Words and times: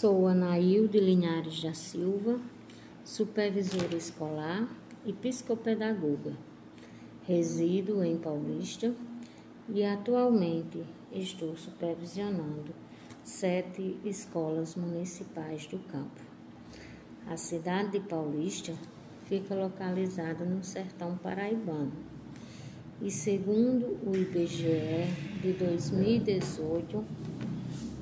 Sou 0.00 0.26
Anaílde 0.26 0.98
Linhares 0.98 1.62
da 1.62 1.74
Silva, 1.74 2.40
supervisora 3.04 3.94
escolar 3.94 4.66
e 5.04 5.12
psicopedagoga. 5.12 6.38
Resido 7.26 8.02
em 8.02 8.16
Paulista 8.16 8.94
e 9.68 9.84
atualmente 9.84 10.82
estou 11.12 11.54
supervisionando 11.54 12.74
sete 13.22 13.98
escolas 14.02 14.74
municipais 14.74 15.66
do 15.66 15.78
campo. 15.80 16.22
A 17.26 17.36
cidade 17.36 17.90
de 17.90 18.00
Paulista 18.00 18.72
fica 19.26 19.54
localizada 19.54 20.46
no 20.46 20.64
sertão 20.64 21.18
paraibano 21.18 21.92
e, 23.02 23.10
segundo 23.10 23.98
o 24.02 24.16
IBGE 24.16 25.10
de 25.42 25.52
2018, 25.52 27.04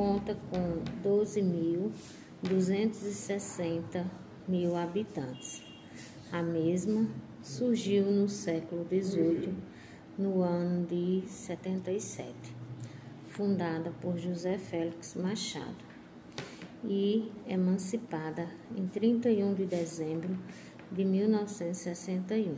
conta 0.00 0.32
com 0.48 0.80
12.260 1.06 4.06
mil 4.48 4.74
habitantes. 4.74 5.62
A 6.32 6.42
mesma 6.42 7.06
surgiu 7.42 8.06
no 8.06 8.26
século 8.26 8.86
XVIII, 8.88 9.52
no 10.16 10.40
ano 10.40 10.86
de 10.86 11.22
77, 11.26 12.32
fundada 13.28 13.92
por 14.00 14.16
José 14.16 14.56
Félix 14.56 15.14
Machado 15.16 15.84
e 16.82 17.30
emancipada 17.46 18.48
em 18.74 18.86
31 18.86 19.52
de 19.52 19.66
dezembro 19.66 20.34
de 20.90 21.04
1961, 21.04 22.56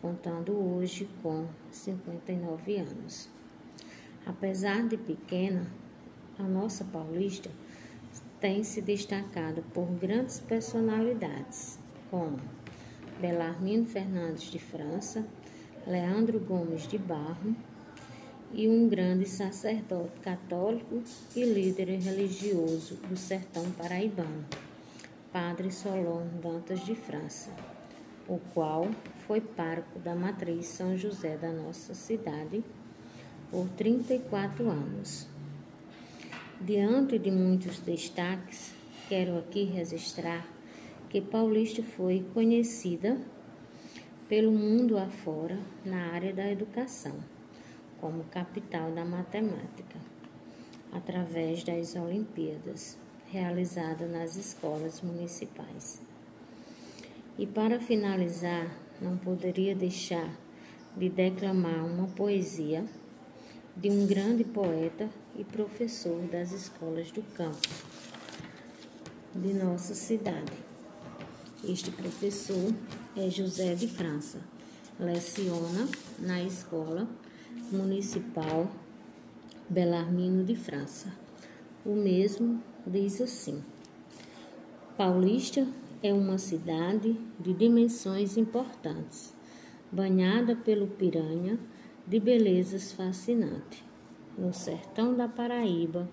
contando 0.00 0.52
hoje 0.52 1.08
com 1.20 1.48
59 1.72 2.76
anos. 2.76 3.28
Apesar 4.24 4.86
de 4.86 4.96
pequena, 4.96 5.66
a 6.38 6.42
nossa 6.42 6.84
Paulista 6.84 7.50
tem 8.40 8.62
se 8.62 8.80
destacado 8.80 9.62
por 9.72 9.86
grandes 9.86 10.40
personalidades, 10.40 11.78
como 12.10 12.38
Belarmino 13.20 13.86
Fernandes 13.86 14.50
de 14.50 14.58
França, 14.58 15.24
Leandro 15.86 16.38
Gomes 16.40 16.86
de 16.86 16.98
Barro 16.98 17.54
e 18.52 18.68
um 18.68 18.88
grande 18.88 19.28
sacerdote 19.28 20.20
católico 20.20 21.02
e 21.34 21.44
líder 21.44 21.98
religioso 21.98 22.96
do 23.08 23.16
sertão 23.16 23.70
paraibano, 23.72 24.44
Padre 25.32 25.70
Solon 25.72 26.26
Dantas 26.42 26.84
de 26.84 26.94
França, 26.94 27.50
o 28.28 28.38
qual 28.52 28.88
foi 29.26 29.40
pároco 29.40 29.98
da 29.98 30.14
matriz 30.14 30.66
São 30.66 30.96
José 30.96 31.36
da 31.36 31.50
nossa 31.50 31.94
cidade 31.94 32.62
por 33.50 33.68
34 33.70 34.68
anos. 34.68 35.33
Diante 36.60 37.18
de 37.18 37.30
muitos 37.30 37.80
destaques, 37.80 38.72
quero 39.08 39.36
aqui 39.36 39.64
registrar 39.64 40.46
que 41.10 41.20
Paulista 41.20 41.82
foi 41.82 42.24
conhecida 42.32 43.20
pelo 44.28 44.52
mundo 44.52 44.96
afora 44.96 45.58
na 45.84 46.12
área 46.12 46.32
da 46.32 46.50
educação, 46.50 47.16
como 48.00 48.24
capital 48.24 48.92
da 48.92 49.04
matemática, 49.04 49.98
através 50.92 51.64
das 51.64 51.96
Olimpíadas 51.96 52.96
realizadas 53.30 54.10
nas 54.10 54.36
escolas 54.36 55.02
municipais. 55.02 56.00
E 57.36 57.46
para 57.46 57.80
finalizar, 57.80 58.70
não 59.02 59.18
poderia 59.18 59.74
deixar 59.74 60.30
de 60.96 61.10
declamar 61.10 61.84
uma 61.84 62.06
poesia 62.06 62.86
de 63.76 63.90
um 63.90 64.06
grande 64.06 64.44
poeta 64.44 65.10
e 65.36 65.42
professor 65.42 66.20
das 66.28 66.52
escolas 66.52 67.10
do 67.10 67.22
campo 67.34 67.68
de 69.34 69.52
nossa 69.52 69.94
cidade. 69.94 70.52
Este 71.64 71.90
professor 71.90 72.72
é 73.16 73.28
José 73.28 73.74
de 73.74 73.88
França, 73.88 74.38
leciona 74.98 75.88
na 76.20 76.40
escola 76.42 77.08
municipal 77.72 78.70
Belarmino 79.68 80.44
de 80.44 80.54
França. 80.54 81.12
O 81.84 81.96
mesmo 81.96 82.62
diz 82.86 83.20
assim: 83.20 83.60
Paulista 84.96 85.66
é 86.00 86.12
uma 86.12 86.38
cidade 86.38 87.18
de 87.40 87.52
dimensões 87.52 88.36
importantes, 88.36 89.34
banhada 89.90 90.54
pelo 90.54 90.86
Piranha 90.86 91.58
de 92.06 92.20
belezas 92.20 92.92
fascinantes, 92.92 93.82
no 94.36 94.52
sertão 94.52 95.14
da 95.14 95.26
Paraíba, 95.26 96.08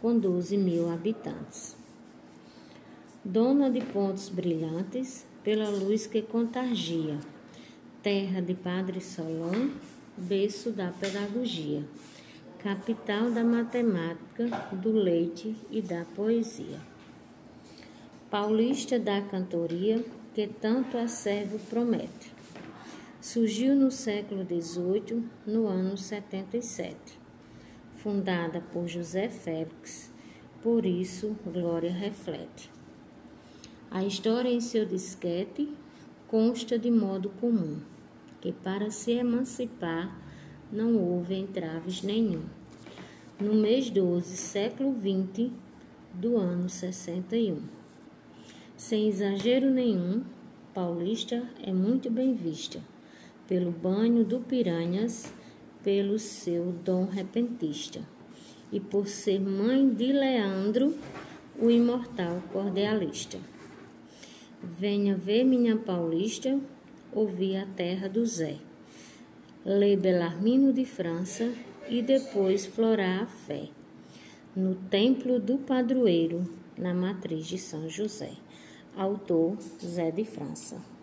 com 0.00 0.18
12 0.18 0.56
mil 0.58 0.90
habitantes. 0.90 1.76
Dona 3.24 3.70
de 3.70 3.80
pontos 3.80 4.28
brilhantes, 4.28 5.26
pela 5.42 5.70
luz 5.70 6.06
que 6.06 6.20
contagia, 6.20 7.18
terra 8.02 8.42
de 8.42 8.54
Padre 8.54 9.00
Solon, 9.00 9.70
berço 10.16 10.70
da 10.72 10.90
pedagogia, 10.90 11.82
capital 12.58 13.30
da 13.30 13.42
matemática, 13.42 14.46
do 14.72 14.92
leite 14.92 15.56
e 15.70 15.80
da 15.80 16.04
poesia. 16.14 16.78
Paulista 18.30 18.98
da 18.98 19.22
cantoria, 19.22 20.04
que 20.34 20.46
tanto 20.46 20.98
a 20.98 21.08
servo 21.08 21.58
promete 21.70 22.39
surgiu 23.20 23.76
no 23.76 23.90
século 23.90 24.46
XVIII, 24.46 25.22
no 25.46 25.66
ano 25.66 25.94
77, 25.94 26.96
fundada 27.98 28.62
por 28.72 28.88
José 28.88 29.28
Félix, 29.28 30.10
por 30.62 30.86
isso 30.86 31.36
Glória 31.44 31.92
reflete. 31.92 32.70
A 33.90 34.02
história 34.02 34.48
em 34.48 34.60
seu 34.60 34.86
disquete 34.86 35.68
consta 36.28 36.78
de 36.78 36.90
modo 36.90 37.28
comum, 37.28 37.80
que 38.40 38.52
para 38.52 38.90
se 38.90 39.12
emancipar 39.12 40.18
não 40.72 40.96
houve 40.96 41.34
entraves 41.34 42.02
nenhum. 42.02 42.44
No 43.38 43.52
mês 43.52 43.90
12, 43.90 44.34
século 44.34 44.94
XX, 44.94 45.50
do 46.14 46.38
ano 46.38 46.70
61. 46.70 47.60
Sem 48.78 49.08
exagero 49.08 49.70
nenhum, 49.70 50.22
Paulista 50.72 51.46
é 51.62 51.72
muito 51.72 52.10
bem 52.10 52.32
vista 52.34 52.80
pelo 53.50 53.72
banho 53.72 54.24
do 54.24 54.38
Piranhas, 54.38 55.34
pelo 55.82 56.20
seu 56.20 56.66
dom 56.70 57.06
repentista, 57.06 58.00
e 58.70 58.78
por 58.78 59.08
ser 59.08 59.40
mãe 59.40 59.92
de 59.92 60.12
Leandro, 60.12 60.96
o 61.58 61.68
imortal 61.68 62.40
cordialista. 62.52 63.38
Venha 64.62 65.16
ver 65.16 65.42
minha 65.42 65.76
paulista, 65.76 66.60
ouvir 67.12 67.56
a 67.56 67.66
terra 67.66 68.08
do 68.08 68.24
Zé. 68.24 68.58
Lê 69.64 69.96
Belarmino 69.96 70.72
de 70.72 70.84
França 70.84 71.52
e 71.88 72.02
depois 72.02 72.66
florar 72.66 73.24
a 73.24 73.26
fé. 73.26 73.68
No 74.54 74.76
templo 74.76 75.40
do 75.40 75.58
padroeiro, 75.58 76.48
na 76.78 76.94
matriz 76.94 77.48
de 77.48 77.58
São 77.58 77.88
José. 77.88 78.30
Autor 78.96 79.56
Zé 79.84 80.12
de 80.12 80.24
França. 80.24 80.99